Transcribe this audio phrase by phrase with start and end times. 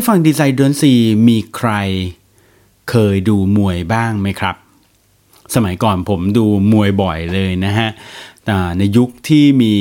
[0.00, 0.92] ผู้ฟังดีไซน์ดนซี
[1.28, 1.70] มีใคร
[2.90, 4.56] เคยดูมวยบ้างไหมครับ
[5.54, 7.88] สมัยก่อนผมดูมวยบ่อยเลยนะฮะ
[8.78, 9.74] ในยุคที่มี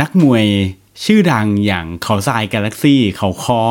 [0.00, 0.44] นักมวย
[1.04, 3.64] ชื่อดังอย่างเขาทรายกาแล็กซี่เขาค้อ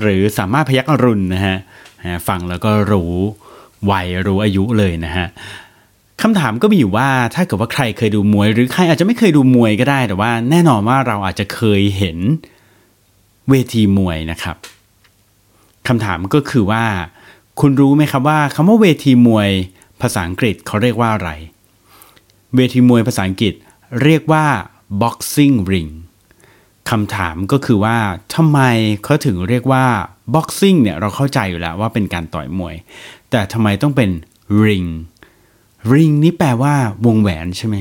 [0.00, 1.56] หรือสามารถพยักอรุณนะฮะ
[2.28, 3.12] ฟังแล้วก็รู้
[3.90, 5.26] วัยรู้อายุเลยนะฮะ
[6.22, 12.18] คำถามก็มีอยู่ว่าถ้าเกิดว่าใครเคยดูมวย หรือใครอาจจะไม่เคยดูมวยก็ได้ แต่ว่าแน่นอนว่าเราอาจจะเคยเห็น
[13.48, 14.58] เวทีมวยนะครับ
[15.88, 16.84] คำถามก็คือว่า
[17.60, 19.50] คุณรู้ไหมครับว่าคำว่าเวทีมวย
[20.00, 21.30] ภาษาอังกฤษเขาเรียกว่าอะไร
[22.56, 23.54] เวทีมวยภาษาอังกฤษ
[24.02, 24.44] เรียกว่า
[25.02, 25.90] boxing ring
[26.90, 27.96] คำถามก็คือว่า
[28.34, 28.60] ทำไม
[29.04, 29.84] เขาถึงเรียกว่า
[30.34, 32.74] boxing เนี่ยเราเข้าใจอยู่แล้วว่าเป็นการต่อยมวย
[33.30, 34.10] แต่ทำไมต้องเป็น
[34.64, 34.88] ring
[35.92, 36.74] ring นี่แปลว่า
[37.06, 37.76] วงแหวนใช่ไหม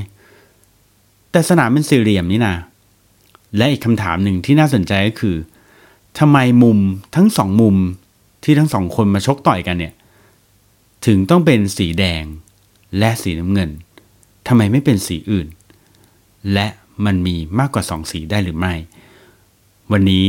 [1.31, 2.55] แต่สนามเป็นสี่เหลี่ยมนี่นะ
[3.57, 5.35] และอีกคำถามหนึ่งที่น่าสนใจก็คือ
[6.20, 6.80] ทำไมมุม
[7.16, 7.76] ทั้งสองมุม
[8.44, 9.94] ที่ทั้งสองคนมาชกต่อยกันเนี่ย
[11.05, 12.24] ถึงต้องเป็นสีแดง
[12.98, 13.70] และสีน้ำเงิน
[14.48, 15.48] ทำไมไม่เป็นสีอื่น
[16.54, 16.68] และ
[17.05, 18.74] มันมีมากกว่าสองสีได้หรือไม่
[19.91, 20.27] วันนี้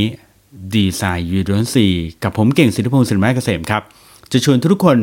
[0.75, 1.87] ดีไซน์ยูดนซี
[2.23, 3.83] กับผมเก่งสิทธิพงศ์สินไม้เกษมครับ
[4.33, 4.99] จะชวนทุกคน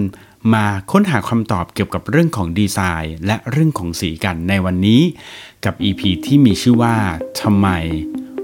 [0.54, 5.02] มาค้นหาคำตอบเกี่ยวกับเรื่องของดีไซน์ และเรื่องของสีกันในวันนี้
[5.66, 6.96] กับ EP ที่มีชื่อว่า
[7.42, 7.68] ทำไม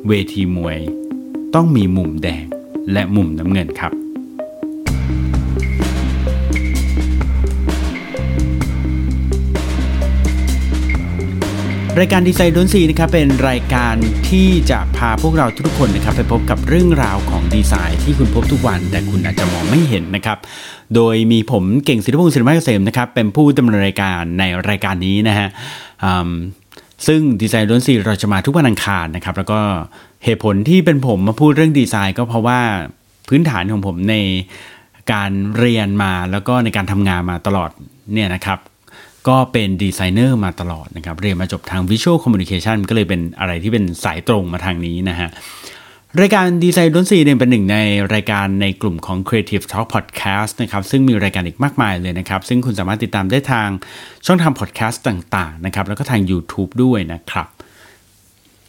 [0.08, 0.80] เวทีมวย
[1.56, 2.46] ต้องมีมุมแดง
[2.94, 3.92] และมุมน้ำเงินครับ
[12.00, 13.96] รายการดีไซน์ดนซีนะครับเป็นรายการ
[14.30, 20.38] ที่จะพาพวกเราทุกคนนะครับไปพบกับเรื่องราวของดีไซน์ที่คุณพบทุกวัน แต่คุณอาจจะมองไม่เห็นนะครับ
[20.96, 25.48] โดยมีผมเก่งศิลปพงศ์ศิลปะเกษมนะครับเป็นผู้ดำเนินรายการในรายการนี้นะฮะ
[27.08, 29.60] ซึ่ง Design You Don't See เราจะมาทุกวันอังคารนะครับ แล้วก็
[30.24, 32.60] เหตุผลที่เป็นผมมาพูดเรื่องดีไซน์ก็เพราะว่า
[33.30, 34.16] พื้นฐานของผมใน
[35.14, 37.70] การเรียนมาแล้วก็ในการทำงานมาตลอด
[38.14, 38.60] เนี่ยนะครับ
[39.28, 45.30] ก็เป็นดีไซเนอร์มาตลอดนะครับ เรียนมาจบทาง Visual Communication ก็เลยเป็นอะไรที่เป็นสายตรงมาทางนี้นะฮะ
[46.22, 47.78] รายการ Design You Don't See เนี่ยเป็นหนึ่งใน
[48.14, 53.70] รายการในกลุ่มของ Creative Talk Podcast นะครับซึ่งมีรายการอีกมากมายเลยนะครับ ซึ่งคุณสามารถติดตามได้ทาง
[54.26, 57.48] ช่องทางพอดแคสต์ต่างๆนะครับแล้วก็ทาง YouTube ด้วยนะครับ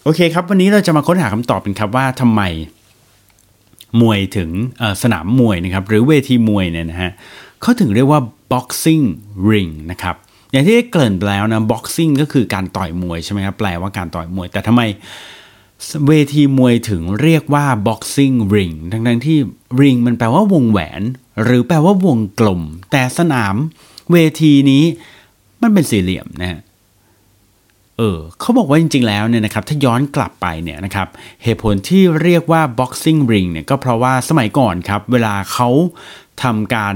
[0.04, 2.42] โอเคครับ วันนี้เราจะมาค้นหาคำตอบกันครับว่าทำไม
[4.00, 4.50] มวยถึง
[5.02, 7.12] สนามมวยนะครับหรือเวทีมวยเนี่ยนะฮะ
[7.60, 8.20] เขาถึงเรียกว่า
[8.52, 9.04] boxing
[9.50, 10.16] ring นะครับ
[10.52, 14.82] อย่างที่ได้เกริ่นไปแล้วนะ boxing ก็คือการต่อยมวยใช่ไหมครับแปลว่าการต่อยมวย แต่ทำไม
[16.08, 19.38] เวทีมวยถึงเรียกว่า boxing ring ทั้งทั้งที่
[19.80, 21.02] ring มันแปลว่าวงแหวน
[21.42, 23.54] หรือแปลว่าวงกลม แต่สนาม
[24.12, 24.84] เวทีนี้
[25.62, 26.60] มันเป็นสี่เหลี่ยมนะฮะ
[27.98, 31.08] เออเขาบอกว่าจริงๆแล้วเนี่ยนะครับถ้าย้อนกลับไปเนี่ยนะครับ
[31.42, 35.68] เหตุผลที่เรียกว่า boxing ring เนี่ยก็เพราะว่าสมัยก่อนครับ เวลาเขา
[36.42, 36.94] ทำการ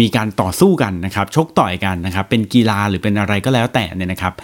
[0.00, 4.34] มีการต่อสู้กันนะครับ ชกต่อยกันนะครับ เป็นกีฬาหรือเป็นอะไรก็แล้วแต่เนี่ยนะครับ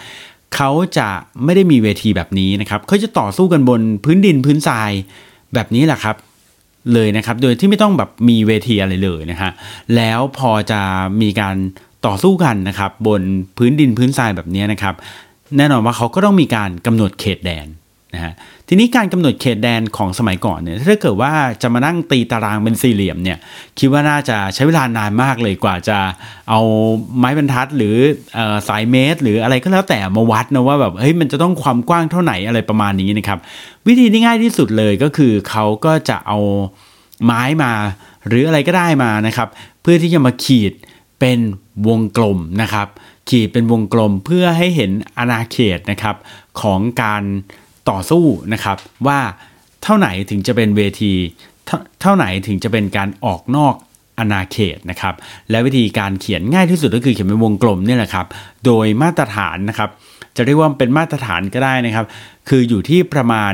[0.55, 1.09] เขาจะ
[1.43, 4.91] ไม่ได้มีเวทีแบบนี้นะครับเขาจะต่อสู้กันบนพื้นดินพื้นทราย
[5.53, 6.15] แบบนี้แหละครับ
[6.93, 9.51] เลยนะครับ โดยที่ไม่ต้องแบบมีเวทีอะไรเลยนะฮะ
[9.95, 10.81] แล้วพอจะ
[11.21, 11.55] มีการ
[12.05, 13.21] ต่อสู้กันนะครับ บน
[13.57, 14.95] พื้นดินพื้นทรายแบบนี้นะครับ
[15.57, 17.67] แน่นอนว่าเขาก็ต้องมีการกำหนดเขตแดน
[18.17, 18.33] นะฮะ
[18.67, 23.37] ทีนี้การกำหนดเขตแดนของสมัยก่อนเนี่ยถ้าเกิดว่าจะมานั่งตีตารางเป็นสี่เหลี่ยมเนี่ย
[23.79, 25.97] คิดว่าน่าจะใช้เวลานานมากเลยกว่าจะ
[26.49, 26.61] เอา
[27.17, 27.95] ไม้บรรทัดหรือ
[28.67, 33.39] สายเมตร หรืออะไรก็แล้วแต่มาวัดนะว่าแบบเฮ้ยมันจะต้องความกว้างเท่าไหนอะไรประมาณนี้นะครับ
[33.87, 36.39] วิธีที่ง่ายที่สุดเลยก็คือเขาก็จะเอา
[37.25, 37.73] ไม้มา
[38.27, 39.47] หรืออะไรก็ได้มานะครับ
[39.81, 40.73] เพื่อที่จะมาขีด
[41.19, 41.39] เป็น
[41.87, 42.87] วงกลมนะครับ
[43.29, 46.15] ขีดเป็นวงกลมเพื่อให้เห็นอาณาเขตนะครับ
[46.61, 47.23] ของการ
[47.89, 48.77] ต่อสู้นะครับ
[49.07, 49.19] ว่า
[49.83, 51.13] เท่าไหนถึงจะเป็นเวที
[52.01, 53.75] เท่าไหนถึงจะเป็นการออกนอก
[54.19, 55.15] อาณาเขตนะครับ
[55.49, 58.27] และวิธีการเขียนง่ายที่สุดก็คือเขียนเป็นวงกลมนี่แหละครับ
[58.65, 59.89] โดยมาตรฐานนะครับ
[60.35, 62.05] จะเรียกว่าเป็นมาตรฐานก็ได้นะครับ
[62.49, 63.53] คืออยู่ที่ประมาณ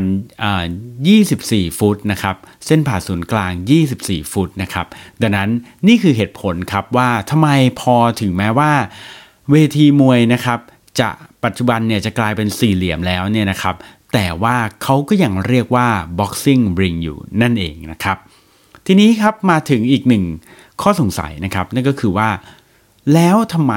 [1.09, 2.35] 24 ฟุตนะครับ
[2.65, 3.51] เส้นผ่าศูนย์กลาง
[3.93, 4.87] 24 ฟุตนะครับ
[5.21, 5.49] ดังนั้น
[5.87, 7.49] นี่คือเหตุผลครับว่าทำไม
[7.81, 8.71] พอถึงแม้ว่า
[9.51, 10.59] เวทีมวยนะครับ
[10.99, 11.09] จะ
[11.43, 13.75] ปัจจุบันเนี่ยจะกลายเป็นสี่เหลี่ยมแล้วเนี่ยนะครับ
[14.13, 15.87] แต่ว่าเขาก็ยังเรียกว่า
[16.19, 18.17] boxing ring อยู่นั่นเองนะครับ
[18.85, 20.23] ทีนี้ครับมาถึงอีกหนึ่ง
[20.81, 22.29] ข้อสงสัยนะครับ นั่นก็คือว่า
[23.13, 23.75] แล้วทำไม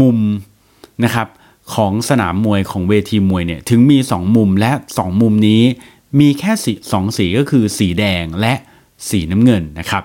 [0.00, 0.18] มุม
[1.04, 1.28] นะครับ
[1.74, 5.62] ของสนามมวยของเวทีมวยเนี่ยถึงมี 2 มุมและ 2 มุมนี้
[6.20, 8.54] มีแค่สีสองสีก็คือสีแดงและ
[9.08, 10.04] สีน้ำเงินนะครับ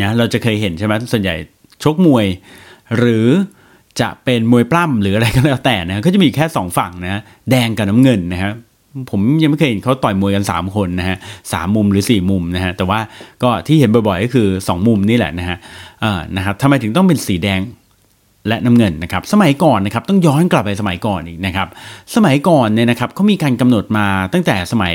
[0.00, 1.34] นะเราจะเคยเห็นใช่ไหมส่วนใหญ่
[1.82, 2.26] ชกมวย
[2.96, 3.26] หรือ
[4.00, 7.20] จะเป็นมวยปล้ำหรืออะไรก็แล้วแต่นะก็จะมีแค่2ฝั่งนะ
[7.50, 8.52] แดงกับน้ำเงินนะครับ
[9.10, 11.16] ผมยังไม่เคยเห็นเขาต่อยมวยกัน 3 คนนะฮะ
[11.52, 13.00] สามมุมหรือ 4 มุมนะฮะแต่ว่า
[13.42, 15.56] ก็ที่เห็นบ่อยๆก็คือ 2 มุมนี่แหละนะฮะ
[16.04, 17.60] อ่านะครับทำไมถึงต้องเป็นสีแดง
[18.48, 21.68] และน้ำเงินนะครับสมัยก่อนนะครับต้องย้อนกลับไปสมัยก่อนอีกนะครับ
[22.14, 24.94] สมัยก่อนเนี่ยนะครับเขามีการกำหนดมาตั้งแต่สมัย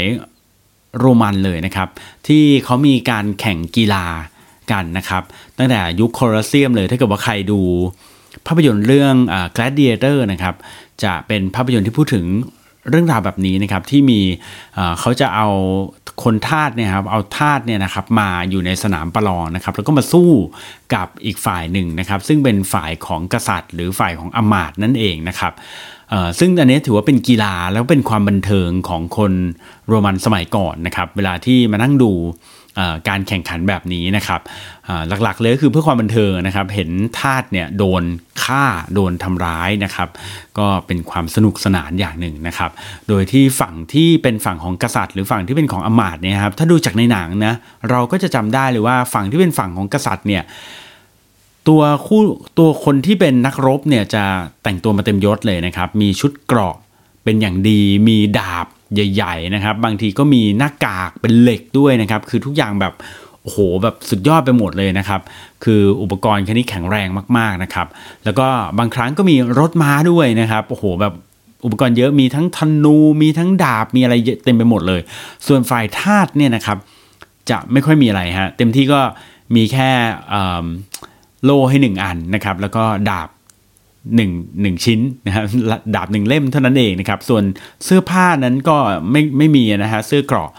[0.99, 1.87] โรมันเลยนะครับ
[2.27, 4.05] ที่เขามีการแข่งกีฬา
[4.71, 5.23] กันนะครับ
[5.57, 7.61] ตั้งแต่ยุคโคลอสเซียมเลยถ้าเกิดว่าใครดู
[8.47, 9.15] ภาพยนตร์เรื่อง
[9.55, 10.55] Gladiator นะครับ
[11.03, 12.25] จะเป็นภาพยนตร์ที่พูดถึง
[12.89, 14.19] เรื่องราวแบบนี้นะครับที่มี
[14.99, 15.47] เขาจะเอา
[16.23, 20.29] คนทาสเนี่ยครับเอาทาสเนี่ยนะครับมาอยู่ในสนามประลองนะครับแล้วก็มาสู้
[20.95, 25.53] กับอีกฝ่ายหนึ่งนะครับซึ่งเป็นฝ่ายของกษัตริย์ หรือฝ่ายของอมาตย์นั่นเองนะครับ
[26.39, 29.33] ซึ่งอันนี้ถือว่าเป็นกีฬาแล้วเป็นความบันเทิงของคน
[29.87, 32.11] โรมันสมัยก่อนนะครับเวลาที่มานั่งดู
[33.09, 34.41] การแข่งขันแบบนี้นะครับ
[35.23, 36.89] หลักๆเลยก็คือเพื่อความบันเทิงนะครับ เห็น
[37.19, 38.03] ทาสเนี่ยโดน
[38.43, 40.09] ฆ่าโดนทำร้ายนะครับ
[40.57, 42.71] ก็เป็นความสนุกสนานอย่างหนึ่งนะครับ
[43.09, 47.53] โดยที่ฝั่งที่เป็นฝั่งของกษัตริย์ หรือฝั่งที่เป็นของอมาตย์เนี่ยครับถ้าดูจากในหนังนะ
[47.89, 50.43] เราก็จะจำได้เลยว่าฝั่งที่เป็นฝั่งของกษัตริย์เนี่ย
[51.67, 52.21] ตัวคู่
[52.59, 54.23] ตัวคนที่เป็นนักรบเนี่ยจะ
[54.63, 56.75] แต่งตัวมาเต็มยศเลยนะครับ มีชุดเกราะ
[57.23, 62.93] เป็นอย่างดีมีดาบ ใหญ่ๆนะครับ บางทีก็มีหน้ากากเป็นเหล็กด้วยนะครับ คือทุกอย่างแบบ
[63.43, 65.21] โอ้โหแบบสุดยอดไปหมดเลยนะครับ
[65.63, 67.07] คืออุปกรณ์คันนี้แข็งแรง
[67.37, 67.87] มากๆนะครับ
[68.25, 68.47] แล้วก็
[68.79, 71.13] บางครั้งก็มีรถม้าด้วยนะครับโอ้โหแบบ
[71.65, 74.13] อุปกรณ์เยอะมีทั้งธนูมีทั้งดาบมีอะไร
[74.45, 75.01] เต็มไปหมดเลย
[75.47, 76.77] ส่วนฝ่ายทาสเนี่ยนะครับ
[77.49, 79.01] จะไม่ค่อยมีอะไรฮะเต็มที่ก็
[79.55, 79.89] มีแค่
[81.43, 83.29] โล่ให้หนึ่งอันนะครับ แล้วก็ดาบ
[84.15, 84.31] หนึ่ง
[84.61, 85.45] หนึ่งชิ้นนะครับ
[85.95, 87.43] ดาบหนึ่งเล่มเท่านั้นเองนะครับส่วน
[87.85, 88.77] เสื้อผ้านั้นก็
[89.11, 90.51] ไม่ไม่มีนะฮะเสื้อเกราะ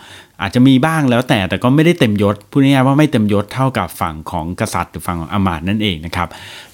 [0.42, 6.28] อาจจะมีบ้างแล้วแต่แต่ก็ไม่ได้เต็มยศพูดง่ายๆว่าไม่เต็มยศเท่ากับฝั่งของกษัตริย์หรือฝั่งของอมาตย์นั่นเองนะครับ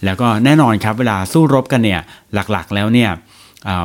[0.04, 2.00] แล้วก็แน่นอนครับเวลาสู้รบกันเนี่ย
[2.34, 3.10] หลักๆแล้วเนี่ย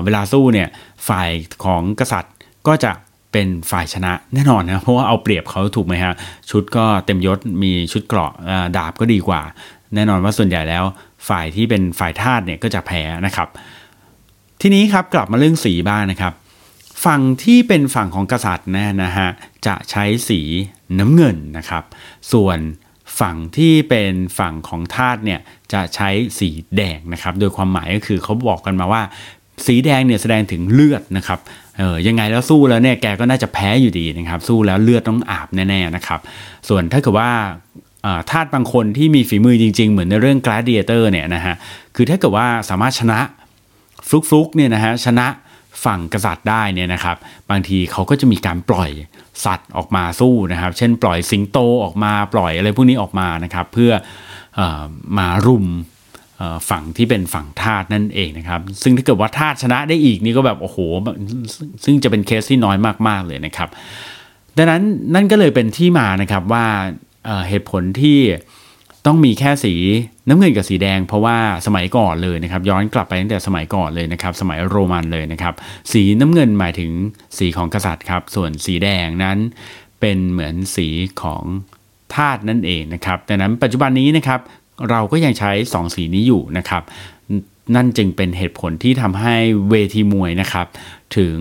[0.04, 0.68] เวลาสู้เนี่ย
[1.08, 1.30] ฝ่าย
[1.66, 2.34] ของกษัตริย์
[2.68, 2.92] ก็จะ
[3.32, 6.14] เป็นฝ่ายชนะแน่นอนนะเพราะว่าเอาเปรียบเขาถูกไหมฮะ
[6.52, 8.32] ชุดก็เต็มยศมีชุดเกราะ
[8.78, 9.42] ดาบก็ดีกว่า
[9.96, 10.84] แน่นอนว่าส่วนใหญ่แล้ว
[11.30, 13.48] ฝ่ายที่เป็นฝ่ายทาสเนี่ยก็จะแพ้นะครับ
[14.62, 16.34] ทีนี้ครับกลับมาเรื่องสีบ้างนะครับ
[17.06, 19.30] ฝั่งที่เป็นฝั่งของกษัตริย์นะนะฮะ
[19.68, 20.42] จะใช้สี
[21.00, 21.84] น้ำเงินนะครับ
[22.34, 22.60] ส่วน
[23.20, 25.40] ฝั่งที่เป็นฝั่งของทาสเนี่ย
[25.74, 26.10] จะใช้
[26.40, 29.02] สีแดงนะครับ โดยความหมายก็คือเขาบอกกันมาว่า
[29.68, 31.40] สีแดงเนี่ยแสดงถึงเลือดนะครับ
[31.78, 36.20] เออยังไงแล้วสู้แล้วเนี่ยแกก็น่าจะแพ้อยู่ดีนะครับ สู้แล้วเลือดต้องอาบแน่ๆนะครับ
[36.70, 37.32] ส่วนถ้าเกิดว่า
[38.32, 41.56] ทาสบางคนที่มีฝีมือจริง ๆ เหมือนในเรื่อง Gladiator เนี่ยนะฮะ
[41.96, 43.20] คือถ้าเกิดว่าสามารถชนะ
[44.08, 45.28] ฟลุกฟลุกเนี่ยนะฮะชนะ
[45.86, 47.18] ฝั่งกษัตริย์ได้เนี่ยนะครับ
[47.50, 48.92] บางทีเขาก็จะมีการปล่อย
[49.46, 53.92] สัตว์ออกมาสู้นะครับ เช่นปล่อยสิงโตออกมาปล่อยอะไรพวกนี้ออกมานะครับ เพื่อ
[54.60, 54.62] อ
[55.18, 55.68] มารุม
[56.70, 60.78] ฝั่งที่เป็นฝั่งทาสนั่นเองนะครับ ซึ่งถ้าเกิดว่าทาสชนะได้อีกนี่ก็แบบโอ้โห
[61.84, 62.78] ซึ่งจะเป็นเคสที่น้อย
[63.08, 63.70] มากๆเลยนะครับ
[64.58, 64.82] ดังนั้น
[65.16, 66.66] นั่นก็เลยเป็นที่มานะครับว่า
[67.50, 68.20] เหตุผลที่
[69.06, 69.74] ต้องมีแค่สี
[70.30, 75.54] น้ำเงินกับสีแดง เพราะว่าสมัยก่อนเลยนะครับ ย้อนกลับไปตั้งแต่สมัยก่อนเลยนะครับ สมัยโรมันเลยนะครับ
[75.92, 76.92] สีน้ำเงินหมายถึง
[77.38, 79.38] สีของกษัตริย์ครับ ส่วนสีแดงนั้น
[80.00, 80.88] เป็นเหมือนสี
[81.22, 81.44] ของ
[82.14, 84.40] ทาสนั่นเองนะครับดังนั้นปัจจุบันนี้นะครับ
[84.90, 86.84] เราก็ยังใช้ 2 สีนี้อยู่นะครับ
[87.76, 89.36] นั่นจึงเป็นเหตุผลที่ทำให้
[89.70, 90.68] เวทีมวยนะครับ
[91.18, 91.38] ถึง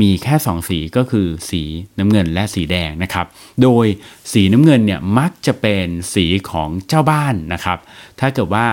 [0.00, 1.62] มีแค่2สีก็คือสี
[1.98, 3.26] น้ำเงินและสีแดงนะครับ
[3.62, 3.86] โดย
[4.32, 7.78] สีน้ำเงินเนี่ยมักจะเป็นสีของเจ้าบ้านนะครับ
[8.20, 8.66] ถ้าเกิดว่า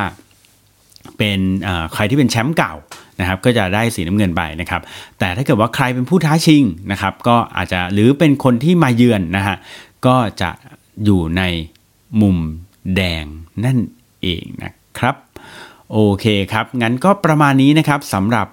[1.17, 1.39] เป็น
[1.93, 2.73] ใครที่เป็นแชมป์เก่า
[3.19, 4.81] นะครับก็จะได้สีน้ำเงินไปนะครับ
[5.19, 9.57] แต่ถ้าเกิดว่าใครเป็นผู้ท้าชิงนะครับก็อาจจะหรือเป็นคนที่มาเยือนนะฮะ
[10.05, 10.49] ก็จะ
[11.05, 11.43] อยู่ใน
[12.21, 12.37] มุม
[12.95, 13.25] แดง
[13.65, 13.77] นั่น
[14.21, 15.15] เองนะครับ
[15.91, 18.47] โอเคครับ งั้นก็ประมาณนี้นะครับสำหรับ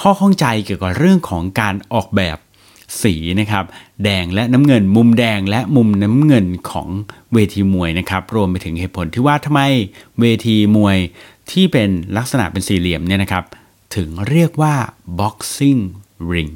[0.00, 2.38] ข้อข้องใจเกี่ยวกับเรื่องของการออกแบบ
[3.02, 3.64] สีนะครับ
[4.04, 6.88] แดงและน้ำเงินมุมแดงและมุมน้ำเงินของ
[7.32, 9.60] เวทีมวยนะครับ รวมไปถึงเหตุผลที่ว่าทำไม
[10.20, 10.96] เวทีมวย
[11.50, 13.44] ที่เป็นลักษณะเป็นสี่เหลี่ยมเนี่ยนะครับ
[13.96, 14.74] ถึงเรียกว่า
[15.20, 15.80] boxing
[16.32, 16.52] ring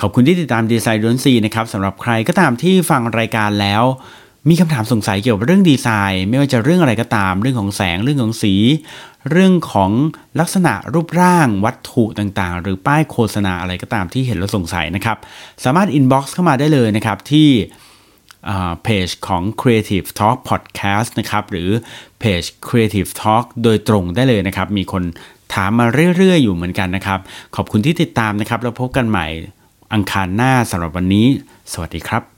[0.00, 3.82] ขอบคุณที่ติดตามดีไซน์ดนซีนะครับสำหรับใครก็ตามที่ฟังรายการแล้ว
[4.48, 8.54] มีคำถามสงสัยเกี่ยวกับเรื่องดีไซน์ ไม่ว่าจะเรื่องอะไรก็ตาม เรื่องของแสงเรื่องของสี
[9.30, 9.90] เรื่องของ
[10.40, 15.18] ลักษณะรูปร่างวัตถุต่างๆ หรือป้ายโฆษณาอะไรก็ตามที่เห็นแล้วสงสัยนะครับ
[15.64, 17.48] สามารถ inbox เข้ามาได้เลยนะครับที่
[18.82, 21.68] เพจของ Creative Talk Podcast นะครับหรือ
[22.20, 25.02] เพจ Creative Talk โดยตรงได้เลยนะครับ มีคน
[25.54, 25.86] ถามมา
[26.16, 27.20] เรื่อย ๆ อยู่เหมือนกันนะครับ
[27.56, 29.26] ขอบคุณที่ติดตามนะครับ แล้วพบกันใหม่
[29.92, 31.26] อังคารหน้าสำหรับวันนี้
[31.72, 32.33] สวัสดีครับ